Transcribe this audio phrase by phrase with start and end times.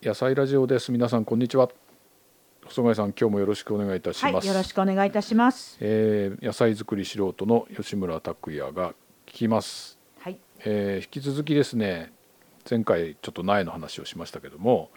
[0.00, 0.92] 野菜ラジオです。
[0.92, 1.68] 皆さんこんにちは。
[2.64, 5.76] 細貝さん今日もよろしくお願いいたします、はい、よろしくお願いいたします。
[5.80, 8.90] えー野菜作り素人の吉村拓也が
[9.26, 12.12] 聞きます、はい、えー引き続きですね
[12.70, 14.90] 前回ちょっと苗の話をしましたけども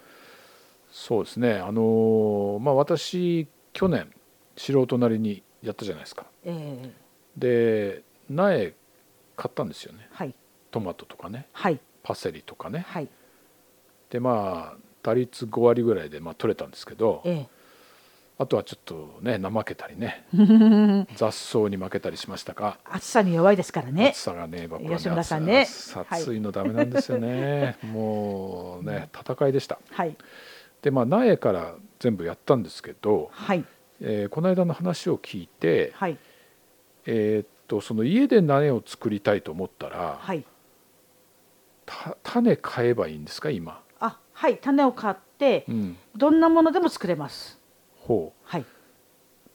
[0.92, 4.08] そうですねあのーまあ私去年
[4.56, 6.26] 素人なりにやったじゃないですか。
[6.44, 8.72] えー、で苗
[9.34, 10.06] 買ったんですよね。
[10.12, 10.34] はい、
[10.70, 11.48] トマトとかね。
[11.50, 12.84] はい、パセリとかね。
[12.86, 13.08] はい、
[14.08, 17.46] でまあ打率5割ぐらいでまあ取れたんですけどえ
[18.38, 24.08] あとはちょっとね怠けたりねー、 雑草に負けたりしましたが暑さに弱いですからね。
[24.08, 24.18] 暑。
[24.18, 25.62] さがね僕はね吉村さんね。
[25.62, 29.78] 暑暑いのダメなんですよね、もうね戦いでした。
[29.90, 30.16] はい、
[30.80, 33.64] でまあ苗から全部やったんですけど、はい、
[34.00, 36.18] えーこの間の話を聞いて、はい、
[37.06, 40.44] えーっとその家で苗を作りたいと思ったら、はい。
[41.84, 43.82] た種買えばいいんですか今、あ、
[44.42, 47.60] はい、種を買ってう、ん、どんなものでも作れます。
[47.94, 48.40] ほう。
[48.42, 48.64] はい、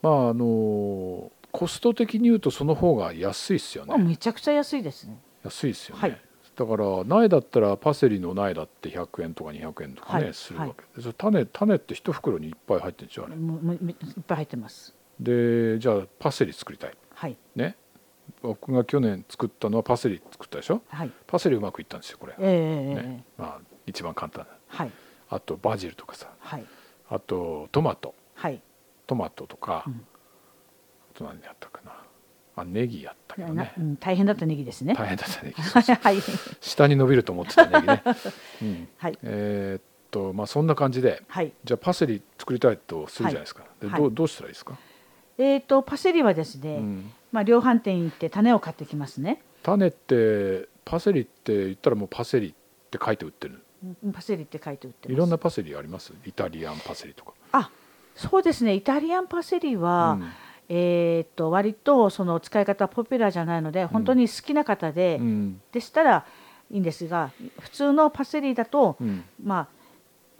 [0.02, 5.20] まああのコスト的に言うとその方が安いですよあねめちゃくちゃ安いですね。
[5.44, 6.22] 安いですよね、はい。
[6.56, 10.34] だから苗だったらパセリの苗だって100円とか200円とかね、はい。
[10.34, 11.02] するわけ。
[11.02, 14.96] で種種って一袋にいっぱい入ってるんでしょあれもうもういっぱい入ってます。
[15.20, 16.94] でじゃあパセリ作りたい。
[17.14, 17.76] はい、ね。
[18.42, 20.82] 僕が去年作ったのはパセリ作ったでしょ？
[20.88, 23.26] はい、パセリうまくいったんですよこれ、えー、ね。
[23.38, 24.92] まあ一番簡単なはい、
[25.30, 26.28] あとバジルとかさ。
[26.40, 26.66] はい、
[27.10, 28.14] あとトマト。
[28.36, 28.62] はい。
[29.06, 30.06] トマトとか、うん。
[31.16, 31.94] あと何やったかな。
[32.58, 34.96] あネギやったけどなねうん、大変だったネギですね。
[34.96, 35.62] 大変だったネギ。
[35.62, 36.18] はい、
[36.60, 38.04] 下に伸びると思ってたネギね、
[38.62, 41.52] うん、はい、えーっとまあそんな感じではい。
[41.64, 44.02] じゃあパセリ作りたいとするじゃないですか、ではい。
[44.02, 44.76] どうどうしたらいいですか、
[45.38, 49.44] えっ、とパセリはですね、うん、まあ量販店行って種を買ってきますね。
[49.62, 52.54] 種ってパセリって言ったらもうパセリっ
[52.90, 53.54] て書いて売ってる。
[53.54, 53.62] うん
[54.14, 55.12] パセリって書いて売って。
[55.12, 56.14] いろんなパセリあります？
[56.26, 57.70] イタリアンパセリとか、あ
[58.16, 58.74] そうですね。
[58.74, 60.30] イタリアンパセリは、うん。
[60.70, 65.62] えーっと割とその使い方ポピュラーじゃないので本当に好きな方で、うん。
[65.72, 66.26] でしたら
[66.70, 69.24] いいんですが普通のパセリだと、うん。
[69.42, 69.68] まあ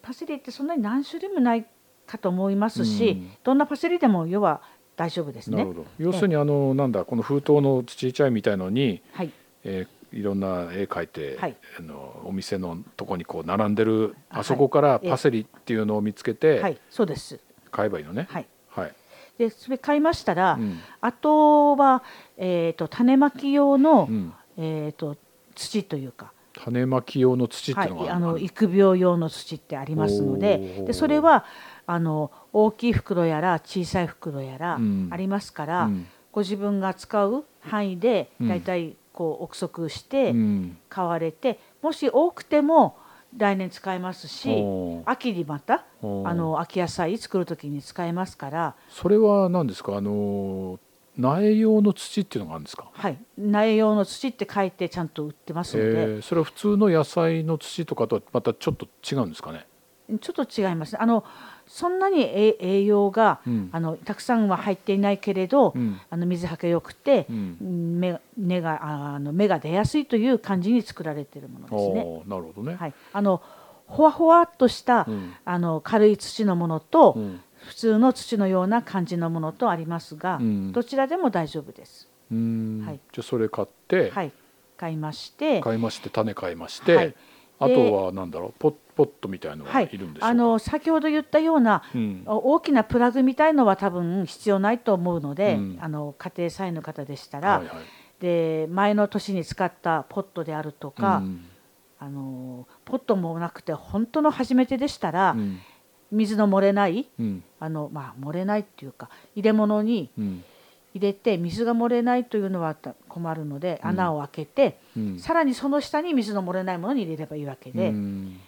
[0.02, 1.66] パセリってそんなに何種類もない
[2.06, 3.32] かと思いますし、うん。
[3.44, 4.62] どんなパセリでも要は
[4.96, 5.58] 大丈夫ですね。
[5.58, 5.74] なるほ。
[5.76, 5.86] ど。
[6.00, 9.32] 要するにあのなんだこの封筒のちっちゃいみたいのに、はい。
[9.64, 11.56] えーいろんな絵描いて、はい。
[11.80, 15.10] あのお店のとこにこう並んでるああそこからはい。
[15.10, 17.40] パセリっていうのを見つけてはいそうです。
[17.72, 18.28] 買えばいいのね。
[18.30, 18.48] はい。
[18.70, 18.94] はい。
[19.38, 20.80] でそれ買いましたら、うん。
[21.02, 22.04] あとは
[22.38, 24.34] えーっと種まき用の、うん。
[24.58, 25.18] えーっと
[25.56, 26.32] 土というか。
[26.60, 30.84] 種まき用の土ってはいいうの、があのある育苗用の土ってありますのおでー。
[30.86, 31.46] でそれは
[31.86, 35.10] あの大きい袋やら小さい袋やらうん。
[35.12, 36.08] ありますから、うん。
[36.32, 38.48] ご自分が使う範囲でうん。
[38.48, 40.78] だいたいこう憶測してうん。
[40.90, 42.98] 買われて、もし多くても
[43.36, 44.64] 来年使えますし
[45.06, 49.98] 秋にまたあの秋野菜作る時に使えますから、それは何ですか？
[49.98, 50.80] あの
[51.18, 52.90] 苗用の土っていうのがあるんですか？
[52.94, 56.22] はい、苗用の土って書いてちゃんと売ってますので、えー。
[56.22, 59.66] それは普通の野菜の土とかとはまたちょっと違うんですかね？
[60.22, 61.00] ちょっと違います。
[61.02, 61.24] あの
[61.68, 63.70] そんなに栄栄養が、うん。
[63.74, 66.00] あのたくさんは入っていないけれど、うん。
[66.10, 68.00] あの水はけよくて、うん。
[68.00, 72.24] 芽根がああの芽が出やすいという感じに作られているものですね。
[72.26, 72.76] なるほどね。
[72.76, 73.42] はい、あの
[73.86, 75.34] ほわほわっとした、うん。
[75.44, 77.42] あの軽い土のものと、うん。
[77.58, 80.72] 普通の土のような感じのものとありますが、うん。
[80.72, 82.08] どちらでも大丈夫です。
[82.32, 83.00] はい。
[83.12, 84.32] じゃあそれ買って、はい、
[84.78, 87.16] 買いまして、買いまして種買いまして、はい。
[87.60, 89.90] あとはなんだろうポッポットみたいのがはい。
[89.92, 90.28] いるんでしょうか？
[90.28, 92.24] あの先ほど言ったような、うん。
[92.26, 95.78] 大きなプラグみたいのは多分必要ないと思うので、うん。
[95.80, 97.76] あの家庭菜園の方でしたら、はいはい。
[98.20, 101.46] で前の年に使ったポットであるとか、うん。
[102.00, 105.60] あのポットもなくて本当の初めてでしたら、うん。
[106.12, 107.44] 水の漏れないうん。
[107.60, 110.44] あの、まあ、漏れないっていうか入れ物にうん。
[110.94, 112.76] 入れて水が漏れないというのは
[113.08, 113.90] 困るのでうん。
[113.90, 115.20] 穴を開けて、うん。
[115.20, 118.40] さらにその下に水の漏れないものに入れればいいわけで、うん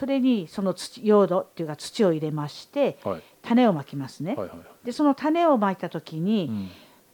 [0.00, 3.22] それにその土用土っていうか土を入れましてはい。
[3.42, 4.34] 種をまきますね。
[4.34, 6.46] はいはいでその種をまいた時に、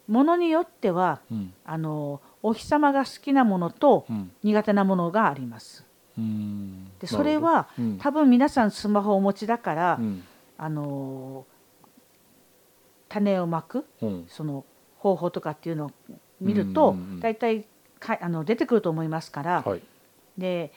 [0.08, 0.14] うん。
[0.14, 1.52] ものによってはうん。
[1.64, 4.30] あのお日様が好きなものとうん。
[4.44, 5.84] 苦手なものがあります。
[6.16, 6.92] うん。
[7.00, 7.98] でそれは、うん。
[7.98, 10.22] 多分皆さんスマホをお持ちだから、うん。
[10.56, 11.44] あの
[13.08, 14.24] 種をまくうん。
[14.28, 14.64] その
[14.98, 15.90] 方法とかっていうのを
[16.40, 17.66] 見ると、うんうんうん大体
[17.98, 19.82] かあの出てくると思いますから、はい。
[20.38, 20.70] で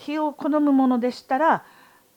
[0.00, 1.64] 火を好むものでしたら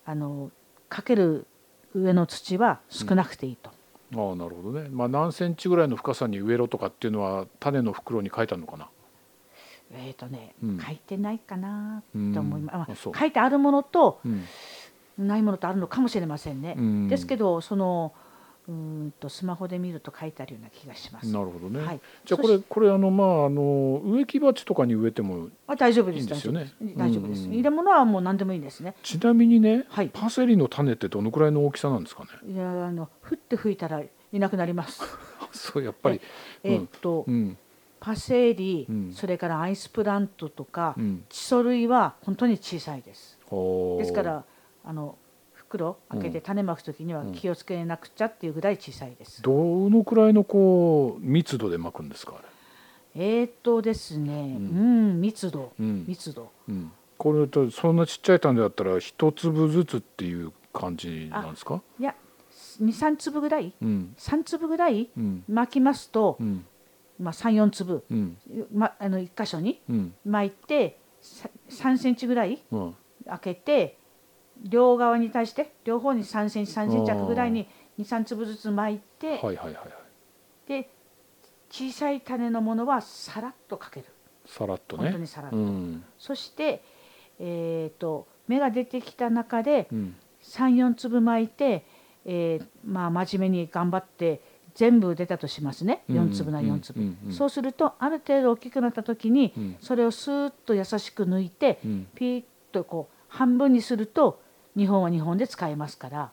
[0.05, 0.51] あの
[0.89, 1.45] かける
[1.93, 3.69] 上の土は少なくていいと。
[4.15, 4.89] ああなるほどね。
[4.89, 8.87] まあ何センチぐらいの深さに植えろとかっていうのは種の袋に書いてあるのかな？
[9.91, 10.79] えーとねうん。
[10.79, 14.45] 書いてないかなと思います、書いてあるものとうん。
[15.17, 16.75] ないものとあるのかもしれませんね。
[16.77, 17.07] うん。
[17.07, 18.13] ですけどその
[18.67, 21.31] うーんとスマホで見ると書いてあるような気がします。
[21.31, 26.47] なるほどね、はい、じゃあこれこれあのまああの植木鉢とかに植えてもあ大丈夫ですいいんです。
[26.47, 27.47] よね大丈夫です。
[27.47, 28.95] 入れ物はもう何でもいいんですね。
[29.03, 30.09] ちなみにね、はい。
[30.13, 32.53] パセリの種ってどのくらいの大きさなんですかね？
[32.53, 35.01] いやあの降って吹いたらいなくなります。
[35.51, 36.21] そうやっぱり。
[36.63, 37.57] えーっと、うん。
[37.99, 39.13] パセリ、うん。
[39.13, 41.25] それからアイスプラントとか、うん。
[41.29, 43.37] チソ類は本当に小さいです。
[43.49, 44.45] ですから
[44.83, 45.17] あの
[45.73, 49.41] 袋開けて種まくときには気をつけなくちゃっていうぐらい小さいです。
[49.41, 49.51] ど
[49.89, 52.41] のくらいのこう密度で巻くんですかあ
[53.15, 56.51] えーっとですね、ううんん、密度、密度。
[56.67, 61.81] うん、これとそんなちっちゃい種だったら一粒ずつっていう感じなんですか？
[61.99, 62.15] いや、
[62.79, 64.13] 二三粒ぐらい、うん。
[64.17, 65.43] 三粒ぐらいうん。
[65.47, 66.65] 巻きますと、うん。
[67.19, 68.37] まあ三四粒、うん。
[68.73, 70.13] まあの一箇所にうん。
[70.25, 72.95] 巻いてさ三センチぐらいうん。
[73.25, 73.97] 開けて
[74.61, 77.67] 両側に対して両方に3センチ3センチ弱ぐらいに
[77.99, 79.81] 23粒ずつ巻いて、はいはいはいは
[80.65, 80.67] い。
[80.67, 80.89] で
[81.69, 84.05] 小さい種のものはさらっとかける。
[84.45, 85.03] さらっとね。
[85.03, 86.03] 本当にさらっと、うん。
[86.17, 86.83] そして、
[87.39, 90.15] えー、と芽が出てきた中でうん。
[90.43, 91.85] 34粒巻いて、
[92.25, 94.41] えーまあ、真面目に頑張って
[94.75, 96.03] 全部出たとしますね。
[96.09, 97.17] 4粒な4粒、うん。
[97.27, 97.31] うん。
[97.31, 99.77] そうするとある程度大きくなった時に、うん。
[99.79, 102.07] それをスーッと優しく抜いて、うん。
[102.13, 104.42] ピーッとこう半分にすると
[104.77, 106.31] 2本は2本で使えますから。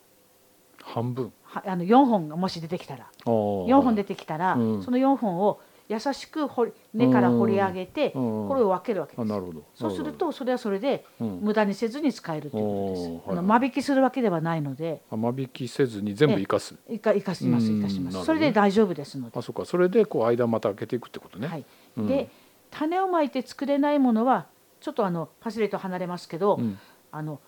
[0.83, 1.33] 半分。
[1.43, 3.07] はあの4本がもし出てきたら。
[3.25, 4.83] 4 4本出てきたら、うん。
[4.83, 8.49] その4本を優しく掘り根から掘り上げて、うん。
[8.49, 9.21] これを分けるわけです。
[9.21, 9.65] あなるほど。
[9.75, 11.41] そうするとそれはそれでうん。
[11.43, 13.43] 無駄にせずに使えるということです。
[13.43, 15.03] 間引きするわけではないので。
[15.11, 16.77] あ間引きせずに全部生かす。
[16.89, 17.81] いか生かしますうん。
[17.81, 18.25] 生かします。
[18.25, 19.39] それで大丈夫ですので。
[19.39, 19.65] あそうか。
[19.65, 21.49] それでこう間また開けていくってことね。
[21.49, 21.65] はい。
[21.97, 22.07] うん。
[22.07, 22.31] で
[22.71, 24.47] 種をまいて作れないものは
[24.81, 26.79] ちょっとあのパセリと離れますけど、うん。
[27.13, 27.41] あの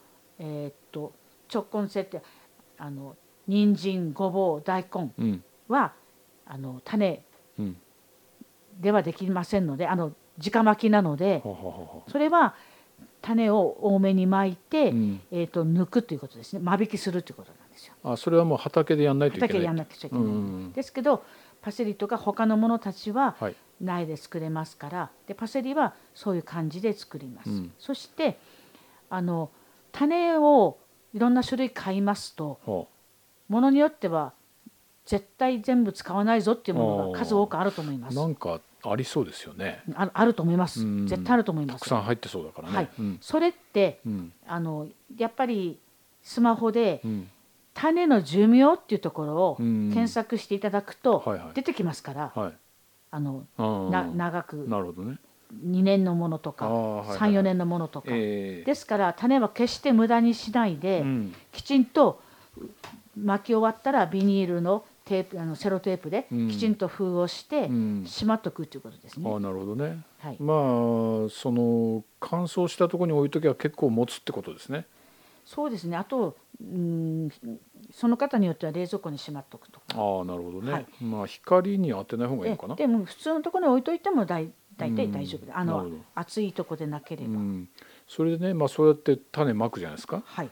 [0.43, 1.13] えーっと
[1.53, 2.23] 直根性って
[2.79, 3.17] あの
[3.47, 5.45] 人参ごぼう大根うん。
[5.69, 5.93] は
[6.47, 7.23] あの種
[7.59, 7.77] うん。
[8.81, 10.13] ではできませんのであの
[10.45, 12.55] 直巻きなのでははははそれは
[13.21, 15.21] 種を多めに巻いて、うん。
[15.31, 16.61] えー、と抜くということですね。
[16.61, 17.95] 間引きするということなんですよ。
[18.03, 19.49] あそれはもう畑でやんないといけない。
[19.49, 20.73] 畑でやんなくちゃいけない、うん。
[20.73, 21.23] ですけど
[21.61, 23.57] パセリとか他のものたちははい。
[23.81, 25.11] 苗で作れますから。
[25.29, 27.51] でパセリはそういう感じで作ります。
[27.51, 27.73] うん。
[27.79, 28.39] そして
[29.09, 29.51] あの
[29.93, 30.79] 種を
[31.15, 32.85] いろんな種類買いますとは
[33.49, 34.33] ものによっては
[35.05, 38.17] 絶対全部使わないぞっていうものが数多くあると思います。
[38.17, 39.83] なんかありそうですよね。
[39.95, 40.83] ああると思います。
[40.83, 41.07] うん。
[41.07, 41.81] 絶対あると思います。
[41.81, 42.77] たくさん入ってそうだからね。
[42.77, 42.89] はい。
[42.99, 43.19] うん。
[43.21, 44.33] それってうん。
[44.47, 45.79] あのやっぱり
[46.23, 47.29] スマホでうん。
[47.75, 49.91] 種の寿命っていうところをうん。
[49.93, 51.49] 検索していただくとはいはい。
[51.55, 52.53] 出てきますから、はい。
[53.11, 53.91] あのあー。
[53.91, 54.57] な長く。
[54.69, 55.19] なるほどね
[55.55, 58.65] 2年のものとあかーはいはい34年のものとか、ええ。
[58.65, 61.35] ですから種は決して無駄にしないで、うん。
[61.53, 62.21] きちんと
[63.19, 66.49] 巻き終わったらビニールのテープあのセロテープでうん。
[66.49, 68.05] きちんと封をしてうん。
[68.07, 69.31] しまっとくということですね。
[69.31, 70.03] ああなるほどね。
[70.21, 74.87] はい、まあその乾燥したところに置いときは結構持つってことですね。
[75.45, 75.97] そうですね。
[75.97, 77.29] あとうん
[77.93, 79.87] その方によっては冷蔵庫にしまっとくとか。
[79.97, 80.87] ああなるほどね、はい。
[81.01, 82.77] まあ光に当てない方がいいのかな。
[82.77, 86.03] ででも普通のところに置いといても大大体大丈夫で、あのなるほど。
[86.15, 87.69] 暑いとこでなければ、うん、
[88.09, 90.23] それでね、まあ、そうやって種まくじゃないですか。
[90.25, 90.51] はい。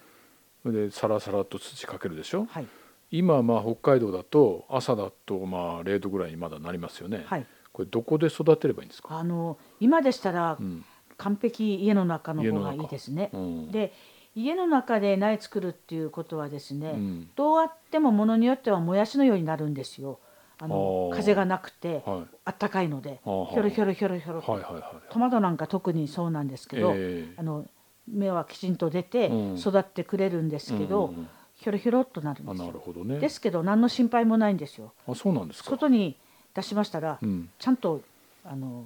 [0.64, 2.46] でサラサラっと土かけるでしょ。
[2.46, 2.66] はい。
[3.10, 7.46] 今まあ北海道だと朝だとまあ0度ぐらいにまだなりますよね、はい。
[7.72, 10.84] これどこで育てればいいんですか、あの今でしたらうん。
[11.16, 13.30] 完璧家の中の方がいいですね。
[13.32, 13.70] うん。
[13.70, 13.92] で
[14.34, 17.30] 家の中で苗作るっていうことはですね、うん。
[17.36, 20.18] どうあってもものによってはもやしのようになるんですよ。
[20.62, 22.36] あの風がなくてはい。
[22.44, 27.34] あったかいのでひょろひょろひょろひょろ、はいはいはいトマトなんか特にそうなんですけど、ええ。
[27.36, 27.66] あの
[28.08, 29.56] 芽はきちんと出てうん。
[29.56, 31.28] 育ってくれるんですけど、うんうんうん。
[31.54, 32.66] ひょろひょろっとなるんあですよ。
[32.66, 33.18] なるほどね。
[33.18, 34.92] ですけど何の心配もないんですよ。
[35.08, 35.70] あそうなんですか。
[35.70, 36.16] 外に
[36.54, 38.02] 出しましたら、うん、ちゃんと
[38.44, 38.84] あの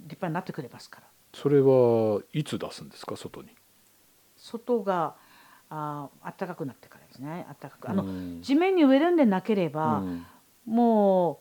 [0.00, 1.06] 立派になってくれますから。
[1.34, 3.16] それはいつ出すんですか？
[3.16, 3.48] 外に。
[4.36, 5.14] 外が
[5.68, 6.08] あ
[6.38, 7.46] 暖かくなってからですね。
[7.60, 7.90] 暖かく。
[7.90, 8.42] あの、うん。
[8.42, 10.26] 地面に植えるんでなければ、うん
[10.66, 11.40] も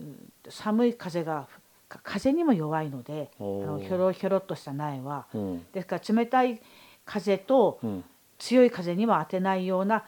[0.00, 1.46] ううん寒い風が
[1.88, 5.66] か風にも弱いのであのひょろひょろっとした苗はうん。
[5.72, 6.60] ですから冷たい
[7.04, 8.04] 風とうん。
[8.38, 10.02] 強い風には当てないような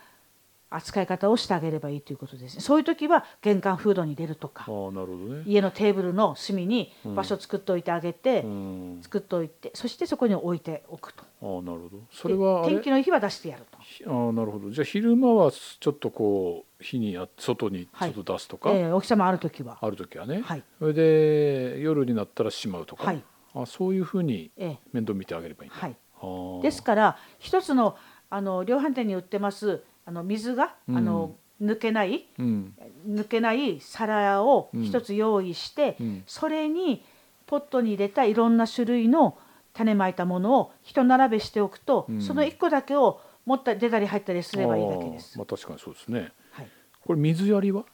[0.70, 2.62] 扱い方をしてあげればいいということですね。
[2.62, 5.42] そういう時は玄関フードに入れるとかね。
[5.44, 8.98] 家のテーブルの隅に場所作っておいてあげて、うん。
[9.02, 11.98] 作っておいてそしてそこに置いておくとああなるほど。
[12.12, 13.78] それは天気のいい日は出してやると。
[13.80, 14.70] ひああなるほど。
[14.70, 19.78] じゃあ昼間はちょっとこう日にや外にちはいょっと出すとか、えー、大きさもある時は。
[19.80, 20.62] ある時はね、はい。
[20.78, 23.22] それで夜になったらしまうとか、はい。
[23.54, 25.96] あそういうふうにえー面倒見てあげればいいんだ、はい。
[26.20, 26.62] あー。
[26.62, 27.96] ですから一つの
[28.30, 30.96] あの量販店に売ってますあの水が、うん。
[30.96, 32.74] あの抜けないうん。
[33.08, 36.22] 抜けない皿を一つ用意して、うん。
[36.26, 37.02] それに
[37.46, 39.36] ポットに入れたいろんな種類の
[39.72, 42.20] 種まいたものを一並べしておくと、うん。
[42.20, 45.38] その1個だけを持った出たり入ったりすればいいだけです。
[45.38, 46.32] まあ確かにそうですね。
[46.50, 46.68] はい、
[47.04, 47.84] これ水やりは、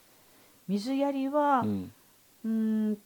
[0.66, 1.64] 水やりは、
[2.44, 2.90] うん。
[2.92, 2.98] ん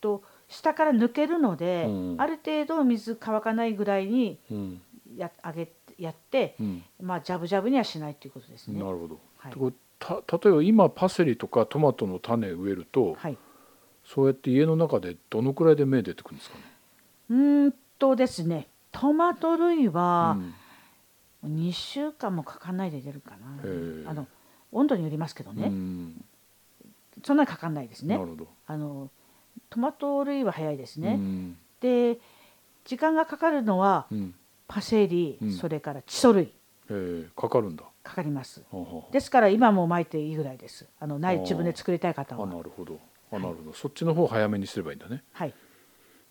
[0.00, 2.14] と下から抜けるので、うん。
[2.18, 4.82] ある程度水乾かないぐらいにうん。
[5.16, 6.82] やあげやって、うん。
[7.00, 8.82] まあジャブジャブにはしないということですね。
[8.82, 9.52] なるほど、はい。
[9.98, 13.38] た例えば今パセリとかトマトの種植えると、はい。
[14.04, 16.62] そうやって家の中でどのくらいで芽出てくるんですかね、
[17.30, 20.36] うーんとですね、トマト類は
[21.42, 21.58] うん。
[21.68, 24.04] 2週間もかかんないで出るかへえ。
[24.04, 24.10] な。
[24.10, 24.26] あの
[24.72, 26.24] 温度によりますけどね、うん。
[27.24, 28.16] そんなにかかんないですね。
[28.16, 28.22] な。
[28.24, 28.48] るほど。
[28.66, 29.10] あの
[29.70, 31.14] トマト類は早いですうね。
[31.16, 31.56] ん。
[31.80, 32.18] で、
[32.84, 34.34] 時間がかかるのはうん。
[34.68, 35.52] パセリ、うん。
[35.52, 36.52] それからチソ類。
[36.88, 37.84] えーかかるんだ。
[38.02, 38.60] かかります。
[38.70, 40.86] はあはあですから今も巻いていいぐらいです。
[40.98, 42.46] あのない自分で作りたい方あは。
[42.46, 42.98] なるほど。
[43.30, 43.44] あはい。
[43.44, 45.22] なるほど、そっちの方早めにすればいいんだね。
[45.32, 45.54] はい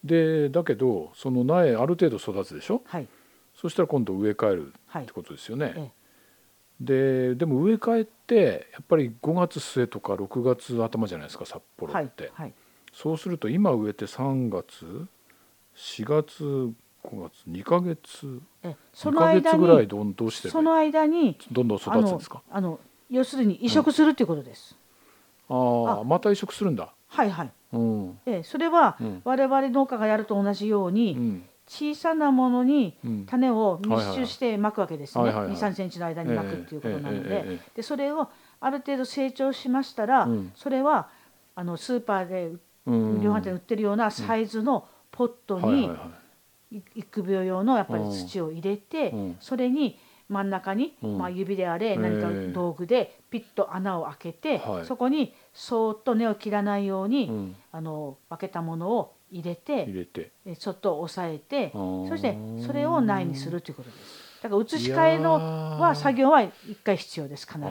[0.05, 2.81] でだけどその苗ある程度育つでしょ？
[2.85, 3.07] はい。
[3.55, 5.03] そしたら今度植え替えるはい。
[5.03, 5.13] って。
[5.13, 5.91] ことですよね、え
[6.79, 12.53] ででも植え替えってやっぱり5月末とか6月頭じゃないですか札幌って、はい
[12.93, 15.05] そうすると今植えて3月
[15.75, 18.75] 4月5月2ヶ月ええ。
[18.93, 22.41] そ2のヶ間月ぐらいにどんどうしてその間にどんどん育つんですか？
[22.49, 24.77] あの要するに移植するっていうことです。
[25.49, 26.03] あああ。
[26.05, 26.93] また移植するんだ。
[27.07, 27.51] はいはい。
[27.79, 28.19] うん。
[28.25, 29.21] ええそれはうん。
[29.23, 31.45] 我々農家がやると同じよううにん。
[31.67, 33.25] 小さなものにうん。
[33.25, 35.23] 種を密集してまくわけですね。
[35.25, 35.55] はいはいはい。
[35.55, 37.43] 2、3センチの間にまくっていうことなので。
[37.45, 38.29] え、でそれを
[38.59, 41.09] ある程度成長しましたらうん、それは
[41.55, 42.51] あのスーパーで
[42.85, 43.21] うん。
[43.21, 45.89] 量販店で売ってるようなサイズのポットに
[46.95, 49.37] 育苗用のやっぱり土を入れてうん。
[49.39, 49.97] それに
[50.29, 51.17] 真ん中に、うん。
[51.17, 54.85] まあ、指であれえ何かえ道具でピッと穴を開けて、はい。
[54.85, 57.55] そこにそーっと根を切らないように、うん。
[57.71, 60.31] あの分けたものを入れて入れて。
[60.45, 64.24] えちょっと押さえてそしてそれを苗にするということです。
[64.45, 65.33] だから移し替えの
[65.79, 67.65] は作業は一回必要です必ず。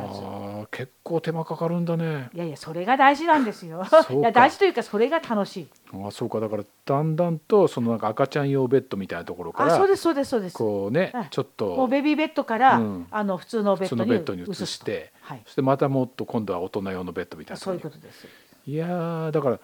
[0.73, 3.85] 結構手間かかるんだねいやいやそれが大事なんですよ。
[4.11, 5.69] いや大事というかそれが楽しい。
[5.93, 10.57] あそうかだからだんだんとそのなんか赤ちゃん用ベッドみたいなところからあそうですそうですそうです。
[10.57, 18.27] こうねはいちょっともうベビーベッドから、うんあの普通のベッドに移してはい、そしてまたもっと今度は大人用のベッドみたいなそういうことです。
[18.67, 19.61] いやーだから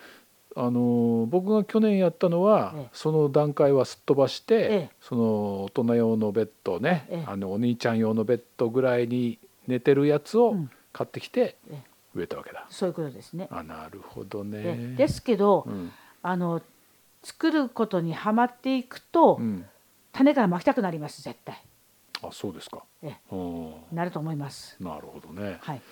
[0.56, 5.22] あのー僕が去年やったのは、ええその段階はすっ飛ばして、ええその
[5.64, 11.82] 大人用のベッドね、ええあのお兄ちゃん用のベッドぐらいに寝てるやつをうん買ってきてええ
[12.14, 12.66] 植えたわけだ。
[12.68, 13.46] そういうことですね。
[13.50, 14.94] あなるほどでね。
[14.96, 15.92] ですけど、うん
[16.22, 16.60] あの
[17.22, 19.66] 作ることにはまっていくと、うん、
[20.12, 21.62] 種から巻きたくなります絶対。
[22.22, 22.82] あそうですか。
[23.92, 24.76] なると思います。
[24.80, 25.58] なるほどね。
[25.60, 25.82] はい。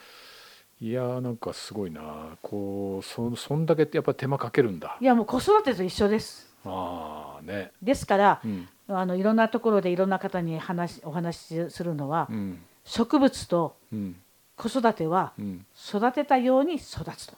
[0.81, 2.37] いやーなんかすごいな。
[2.41, 4.97] こうそそんだけやっぱ手間かけるんだ。
[5.01, 6.55] いやもう子育てと一緒です。
[6.65, 7.73] ああね。
[7.83, 8.69] ですから、うん。
[8.89, 12.63] あのいろんなところでいろんな方に話お話しするのは、うん。
[12.85, 14.17] 植物とうん。
[14.57, 15.67] 子育てはうん。
[15.89, 17.35] 育てたように育つと。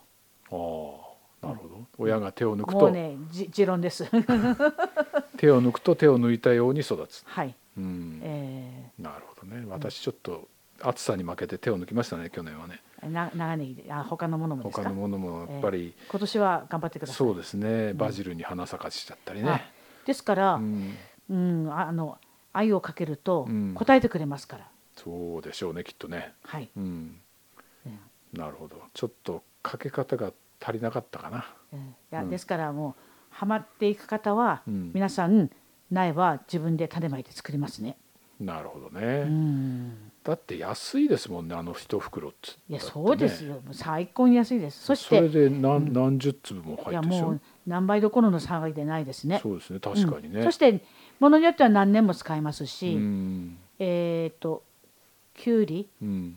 [1.43, 1.87] ああなるほど。
[1.97, 4.05] 親が手を抜くもうと、ねじ持論です。
[5.39, 7.25] 手を抜くと手を抜いたように育つ。
[7.27, 7.55] はい。
[7.79, 8.21] うん。
[8.23, 9.65] えなるほどね。
[9.67, 10.47] 私ちょっと
[10.83, 12.83] 暑さに負けて手を抜きましたね去年はね。
[12.90, 14.83] ー、な長ネギであ他のものもですか？
[14.83, 17.17] 他のものもやっぱり、今年は頑張ってください。
[17.17, 17.95] そうですね。
[17.95, 19.65] バジルに花咲かしちゃったりあね、
[20.05, 22.19] ですから、ううん、ん、ああの
[22.53, 23.75] 愛をかけるとうん。
[23.75, 24.69] 答えてくれますから。
[24.97, 26.35] そうでしょうねきっとね。
[26.45, 26.69] はい。
[26.77, 27.21] うん。
[27.87, 27.99] うん
[28.33, 28.81] なるほど。
[28.95, 31.47] ちょっとかけ方が足りなかったかな。
[31.73, 32.31] うんいや、うん。
[32.31, 34.91] ですからもうハマっていく方は、うん。
[34.95, 35.51] 皆さん
[35.91, 37.97] 苗は自分で種まいて作りますね。
[38.41, 40.10] なるほどうね、ん。
[40.23, 43.63] だって安いですもんねあの一袋っついやそうですよ。
[43.73, 44.85] 最高に安いです。
[44.85, 45.93] そしそれてで何,、うん。
[45.93, 47.17] 何十粒もい入ってしょ？
[47.17, 49.41] やもう何倍どころの差がでないですね。
[49.43, 50.85] そうですね確かにね、うんそして
[51.19, 53.59] ものによっては何年も使えますし、うん。
[53.79, 54.63] えっ、と
[55.35, 56.37] きゅうりうん。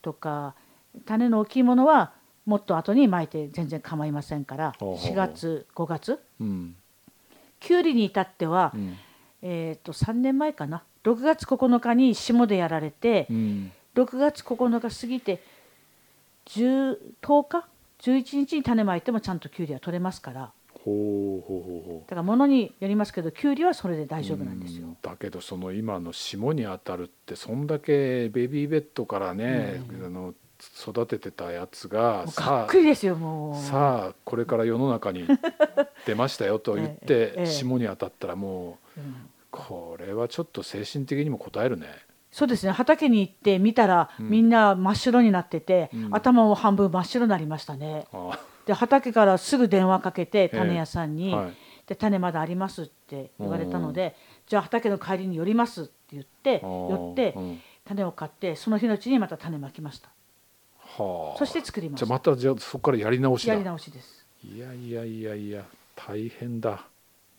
[0.00, 0.54] とか
[1.04, 2.12] 種の大きいものは
[2.46, 5.12] もっと後に巻いて全然構いませんからほうほうほう。
[5.12, 6.18] 4月5月。
[6.40, 6.74] うん。
[7.60, 8.96] きゅうりに至っては、うん。
[9.42, 13.72] えー、と3年前かな6月9日に霜でやられてうん。
[13.94, 15.42] 6月9日過ぎて
[16.46, 17.66] 10 10日
[18.00, 20.52] ？11日に種まいてもちゃんときゅうりは取れますから。
[20.84, 22.00] ほうほうほうほう。
[22.02, 24.86] だから物によりますけどきゅうりはそれで大丈夫なんですよ。
[24.86, 24.96] うん。
[25.02, 30.06] だけどその今の霜に当たるってそんだけベビーベッドからね、うん。
[30.06, 30.34] あの
[30.78, 33.54] 育ててたやつがさっくりですよもう。
[33.54, 35.26] あさあこれから世の中に
[36.06, 37.46] 出ましたよと言って え。
[37.46, 39.14] 霜に当たったらもううん
[39.50, 41.86] これはちょっと精神的にも応えるね。
[42.30, 42.72] そうですね。
[42.72, 44.30] 畑に行って見たら、うん。
[44.30, 46.08] みんな真っ白になってて、うん。
[46.12, 48.06] 頭も半分真っ白になりましたね。
[48.12, 51.52] あで畑からすぐ電話かけてえ種屋さんに、はい。
[51.86, 54.14] で種まだありますって言われたので、
[54.46, 57.60] じゃあ畑の帰りに寄りますって言って寄ってうん。
[57.84, 60.10] 種を買ってその日のうちにまた種まきました。
[60.78, 61.38] はあ。
[61.38, 63.54] そして作りまじゃあまたじゃあそこからやり直しだ。
[63.54, 65.64] やり直しです、いやいやいやいや
[65.96, 66.84] 大変だ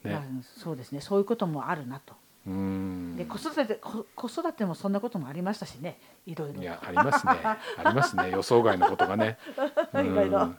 [0.03, 0.13] ね。
[0.13, 0.23] まあ
[0.59, 1.01] そうですね。
[1.01, 2.13] そういうこともあるなと。
[2.43, 5.99] で子育てこ子育てもそんなこともありましたしね。
[6.25, 6.61] いろいろ。
[6.61, 7.33] いやありますね。
[7.43, 7.57] あ
[7.89, 8.31] りますね。
[8.33, 9.37] 予想外のことがね。
[9.93, 10.39] いろいろ。
[10.43, 10.57] うん。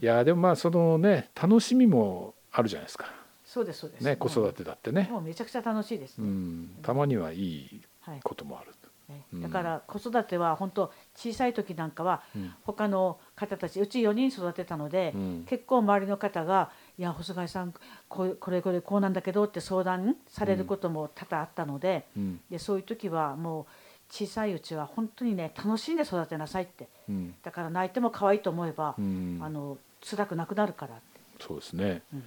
[0.00, 3.06] いやでもまあそのね楽しみもあるじゃないですか。
[3.44, 4.04] そうですそうです。
[4.04, 5.08] ね子育てだってね。
[5.10, 6.22] もうめちゃくちゃ楽しいです。
[6.22, 6.68] うね、ん。
[6.80, 8.72] たまにはいいはいこともある。
[9.08, 9.42] ねうん。
[9.42, 12.54] だから子育ては本当小さい時なんかはうん。
[12.64, 15.44] 他の方たちうち4人育てたので、うん。
[15.46, 17.74] 結構周りの方が「いや細貝さん
[18.08, 22.40] これこれこうなんだけど」って相談されることも多々あったので,、うん。
[22.50, 23.66] でそういう時はもう
[24.10, 26.88] 小さいうちは本当にね楽しんで育てなさいって。
[27.08, 27.34] うん。
[27.42, 29.38] だから泣いても可愛いと思えば、うん。
[29.42, 32.02] あの辛くなくなるからって、そうですね。
[32.12, 32.24] うん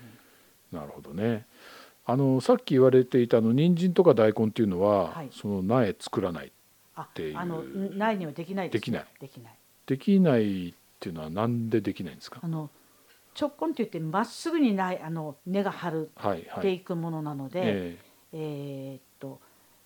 [0.72, 1.46] なるほどね。
[2.06, 5.30] あのさっき言われていたあの人参とか大根っていうのは、はい。
[5.32, 6.52] その苗作らない
[6.96, 7.38] あていう。
[7.38, 9.06] あのないにはできないです、できない。
[9.22, 9.54] できない。
[9.86, 12.42] できないっていうのはなんでできないんですか？
[12.44, 12.70] あの
[13.40, 16.60] 直根って言ってまっすぐにないあの根が張るはいはい。
[16.60, 17.98] っていくものなので、え
[18.34, 18.96] え。
[18.96, 19.40] ーっと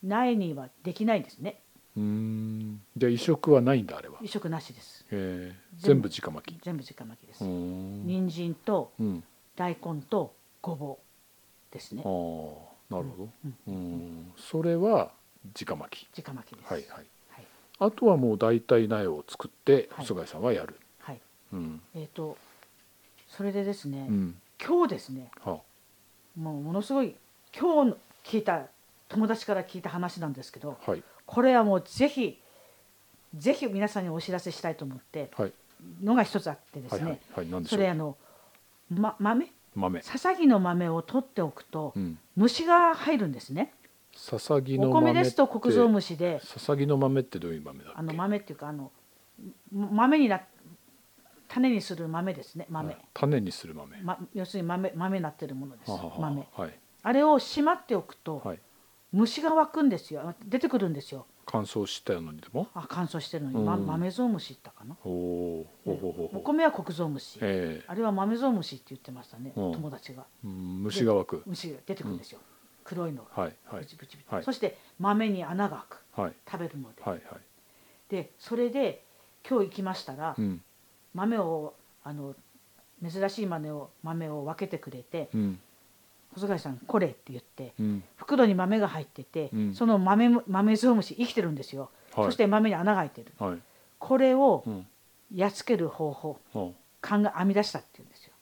[0.03, 1.59] 苗にはできないんですね。
[1.97, 2.81] えうーん。
[2.95, 5.05] じゃあ移植はないんだあれは、移植なしです。
[5.11, 5.55] ええ。
[5.75, 6.63] 全全部部直巻き。
[6.63, 8.07] 全部直巻きです、うーん。
[8.07, 9.23] 人参とうん。
[9.55, 12.03] 大根とごぼうですね。
[12.05, 13.29] ああなるほど。
[13.45, 15.11] うんうんそれは
[15.59, 16.19] 直巻き。
[16.23, 16.71] 直巻きです。
[16.71, 17.05] はいはい。
[17.29, 17.45] はい、
[17.79, 21.21] あとはもう大体苗を作っては貝さんはやる、はい。
[21.53, 21.81] うん。
[21.93, 22.37] えーっと
[23.31, 24.35] それでですね、うん。
[24.63, 25.59] 今日ですねは
[26.37, 27.15] もうものすごい
[27.57, 27.95] 今日
[28.25, 28.63] 聞いた
[29.07, 31.03] 友達から聞いた話なんですけどはい。
[31.25, 32.37] これはもうぜひ
[33.35, 35.53] ぜひ皆さんにお知らせしたいと思ってはい。
[36.03, 37.51] のが一つあってですね、はいはい。
[37.51, 37.65] はい。
[37.65, 37.79] そう？
[37.79, 38.17] れあの、
[38.89, 39.47] ま、豆？
[39.73, 40.01] 豆。
[40.01, 42.19] ささぎの豆を取っておくとうん。
[42.35, 43.73] 虫が入るんですね。
[44.13, 48.91] ささぎのお豆米ですと国蔵って虫でささぎの豆ってどういう豆だあの豆っていうかあの
[49.71, 50.41] 豆にな
[51.53, 52.97] 種にする豆ですね豆、はい。
[53.13, 53.97] 種にする豆。
[54.01, 56.47] ま、要するに豆豆になってるものです豆。
[56.55, 56.79] はい。
[57.03, 58.59] あれをしまっておくと、はい。
[59.11, 60.33] 虫が湧くんですよ。
[60.45, 61.25] 出てくるんですよ。
[61.45, 62.67] 乾燥したのにでも？
[62.73, 63.85] あ乾燥してるのに、まうん。
[63.85, 64.95] 豆ゾウムシったかな。
[65.03, 67.85] おおお米は国蔵虫、ええ。
[67.87, 69.71] あれは豆ゾウムシって言ってましたね、うん。
[69.73, 70.23] 友達が。
[70.45, 71.43] うん虫が湧く。
[71.45, 72.39] 虫が出てくるんですよ、
[72.85, 73.23] 黒いの。
[73.35, 73.79] がはいはい。
[73.81, 74.29] ブチブチブチ。
[74.33, 74.43] はい。
[74.43, 76.21] そして豆に穴が開く。
[76.21, 76.33] はい。
[76.49, 77.23] 食べるので、はいはい。
[78.07, 79.03] でそれで
[79.49, 80.61] 今日行きましたら、うん
[81.13, 82.35] 豆をあの
[83.07, 85.59] 珍しい豆を豆を分けてくれてうん
[86.33, 88.03] 「細貝さんこれ」って言ってうん。
[88.15, 89.73] 袋に豆が入ってて、うん。
[89.73, 92.25] その豆も豆ゾウムシ生きてるんですよ、はい。
[92.25, 93.31] そして豆に穴が開いてる。
[93.37, 93.59] はい。
[93.99, 94.87] これをうん。
[95.33, 97.07] やっつける方法ほう。
[97.07, 98.33] 考え編み出したって言うんですよ。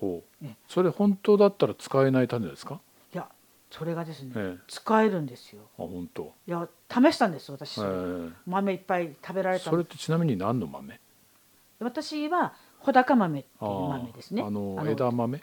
[0.00, 0.44] ほう。
[0.44, 2.80] ねそれ本当だったら使えない種ですか？
[3.12, 3.28] いや
[3.70, 4.62] それがですね、ええ。
[4.68, 5.62] 使えるんですよ。
[5.78, 6.32] あ本当。
[6.46, 7.72] いや試したんです私。
[7.72, 8.30] それ、え。
[8.46, 11.00] 豆いっぱい食べらえれたそれってちなみに何の豆？
[11.80, 14.42] 私は穂高豆っていう豆ですね。
[14.42, 15.38] あの枝豆？
[15.38, 15.42] い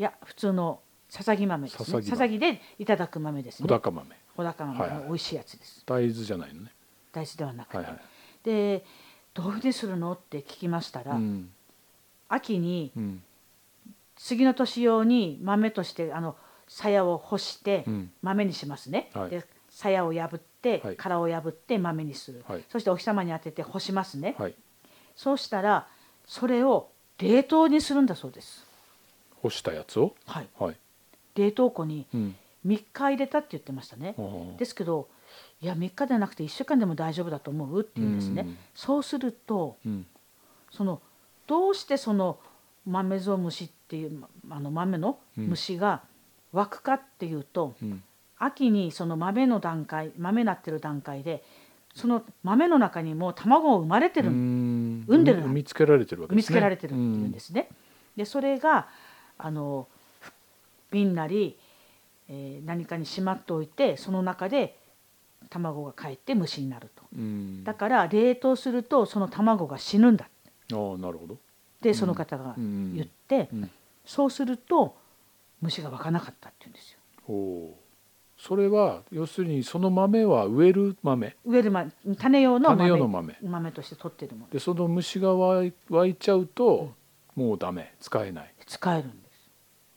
[0.00, 1.68] や普通のささぎ豆。
[1.68, 3.68] ですねささぎでいただく豆ですね。
[3.68, 4.08] 穂高豆。
[4.36, 4.98] 穂高豆はいはい。
[5.00, 6.72] の美味しいやつです、大豆じゃないのね。
[7.12, 8.00] 大豆ではなくて、はいはい。
[8.42, 8.84] で
[9.34, 10.12] どういうふうにするの？
[10.12, 11.50] って聞きましたら、うん。
[12.28, 13.22] 秋にうん。
[14.16, 16.36] 次の年用に豆としてあの
[16.68, 18.10] 鞘を干してうん。
[18.22, 19.30] 豆にしますね、はい。
[19.30, 20.96] で鞘を破って、はい。
[20.96, 22.64] 殻を破って豆にする、はい。
[22.68, 24.54] そしてお日様に当てて干しますね、はい
[25.16, 25.86] そうしたら
[26.26, 28.64] それを冷凍にするんだそうです、
[29.42, 30.14] 干したやつを？
[30.26, 30.76] はい、はい。
[31.34, 32.36] 冷凍庫にうん。
[32.66, 35.08] 3日入れたって言ってましたね、あーですけど
[35.62, 38.58] いや3日ではなくて1週間でも大丈夫だと思うって言うんですね、うん。
[38.74, 40.06] そうするとうん。
[40.72, 41.00] その
[41.46, 42.38] どうしてその
[42.84, 44.10] 豆ゾウムシっていう
[44.46, 46.02] まあの豆の虫が
[46.52, 48.02] 湧くかっていうと、うん。
[48.38, 51.44] 秋にその豆の段階豆なってる段階で
[51.94, 54.34] その豆の中にも卵を生まれてる、うん
[55.06, 55.24] 産ん。
[55.24, 57.32] でる産みつけられてるわけですねつけられてるっていうん。
[57.32, 57.68] ですね。
[58.16, 58.88] でそれが
[59.38, 59.88] あの
[60.90, 61.58] 瓶なり、
[62.28, 64.78] えー何かにしまっておいてその中で
[65.50, 67.02] 卵がかえって虫になると。
[67.14, 67.64] うん。
[67.64, 70.16] だから冷凍するとその卵が死ぬん。
[70.16, 70.28] だ
[70.72, 71.36] ああなるほどっ
[71.82, 73.70] てその方が言って、うん。
[74.04, 74.96] そうすると
[75.60, 76.72] 虫が湧かなかったって言うん。
[76.72, 76.98] ですよ。
[78.38, 81.36] おそれは要するにその豆は植える豆。
[81.44, 81.86] 植える、ま、
[82.18, 83.36] 種用の種豆用の豆。
[83.42, 84.50] 豆として取ってるもの。
[84.50, 86.92] でその虫が湧いちゃうと、
[87.34, 87.94] もうダメ。
[88.00, 88.54] 使えない。
[88.66, 89.50] 使えるんです。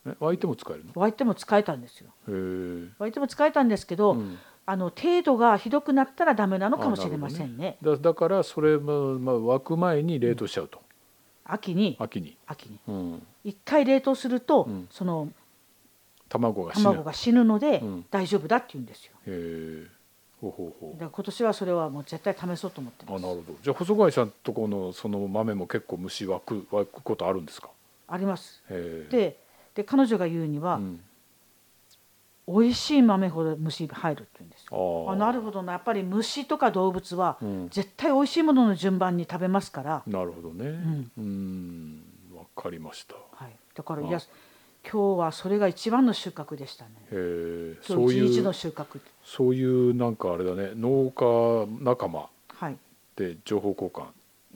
[0.08, 0.92] え湧いても使えるの？
[0.96, 2.10] 湧いても使えたんですよ。
[2.28, 2.90] へえ。
[2.98, 4.38] 湧いても使えたんですけど、うん。
[4.66, 7.78] あの程度がひどくなったらダメなのかもしれませんね。
[7.82, 10.80] だだからそれも、まあ、湧く前に冷凍しちゃうと、
[11.44, 11.98] 秋に。
[12.00, 12.80] 秋に、秋に。
[12.88, 14.88] うん、一回冷凍すると、うん。
[14.92, 15.30] その
[16.30, 16.84] 卵が死ぬ。
[16.86, 18.06] 卵が死ぬのでうん。
[18.10, 19.14] 大丈夫だって言うんですよ。
[19.28, 19.88] へえ
[20.40, 20.94] ほうほうほう。
[20.94, 23.24] だから今年はそれはもう絶対試そうと思ってます。
[23.24, 23.58] あなるほど。
[23.62, 27.70] じゃあ細貝さんとこのその豆も結構虫湧く湧くことあるんですか？
[28.08, 28.64] あります。
[28.70, 29.38] へえで
[29.76, 31.02] で彼女が言うには、うん、
[32.48, 35.06] 美味しい豆ほど虫入るって言うんですよ。
[35.10, 35.74] ああなるほどな。
[35.74, 40.70] やっぱり虫とか動物はうん、絶対美味しいものの順番に食べますから、なるほどね。
[40.70, 41.12] ん。
[41.18, 42.04] うん。
[42.34, 43.16] わかりました。
[43.34, 44.08] はい、だからあ。
[44.08, 44.20] いや
[44.84, 46.92] 今日はそれが一番の収穫でしたね。
[47.12, 49.00] へえ今そう日一日のいう収穫。
[49.24, 52.78] そういうなんかあれだね農家仲間はい。
[53.16, 54.06] で情報交換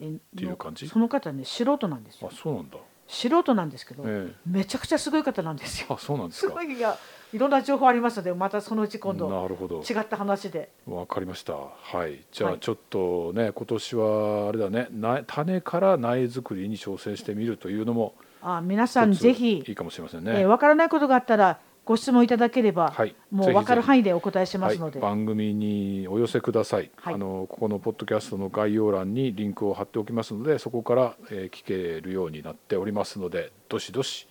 [0.00, 0.88] えていう感じ？
[0.88, 2.34] その方ね素人なんですよあ。
[2.34, 5.88] そうなんだ素人なんですけど、ええめちゃくちゃすごい方なんですよ。
[5.90, 6.96] あそうなんですすかごいいや
[7.34, 10.70] いろんな情報ありますのでまたそのうち今度なるほど違った話で。
[10.86, 23.10] わかりましたはいじゃはいあちょっとね今年はあれだねな種から苗作りに挑戦してみるというのもあ皆さんぜひいいかもしれませんえーねわからないことがあったらご質問いただければ、はい。
[23.10, 27.14] ぜひもう分かるぜひ範囲でお答えしますので、はい、番組にお寄せください、はい。
[27.14, 34.26] あのここのポッドキャストの概要欄にリンクを貼っておきますのでそこから、えー聞けるようになっておりますのでどしどし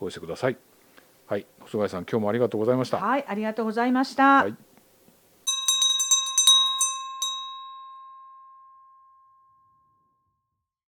[0.00, 0.56] お寄せください。
[1.26, 1.46] はい。
[1.60, 2.98] 細貝さん今日もありがとうございました。
[2.98, 4.44] はい、ありがとうございました。
[4.44, 4.71] はい